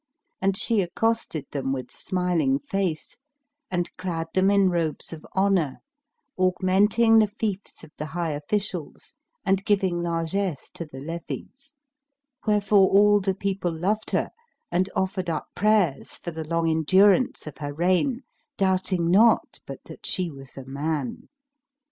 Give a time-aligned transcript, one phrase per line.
[0.41, 3.17] And she accosted them with smiling face
[3.69, 5.77] and clad them in robes of honour,
[6.37, 9.13] augmenting the fiefs of the high officials
[9.45, 11.75] and giving largesse to the levies;
[12.47, 14.31] wherefore all the people loved her
[14.71, 18.23] and offered up prayers for the long endurance of her reign,
[18.57, 21.29] doubting not but that she was a man.